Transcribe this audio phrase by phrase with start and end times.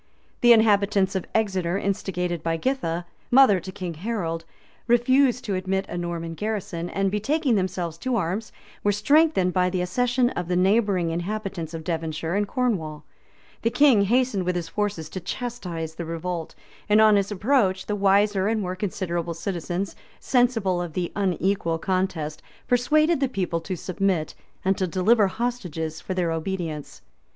[0.39, 4.45] The inhabitants of Exeter, instigated by Githa, mother to King Harold,
[4.87, 8.51] refused to admit a Norman garrison, and, betaking themselves to arms,
[8.83, 13.03] were strengthened by the accession of the neighboring inhabitants of Devonshire and Cornwall.[*]
[13.61, 16.55] The king hastened with his forces to chastise the revolt;
[16.89, 22.41] and on his approach, the wiser and more considerable citizens, sensible of the unequal contest,
[22.67, 24.33] persuaded the people to submit,
[24.65, 27.03] and to deliver hostages for their obedience.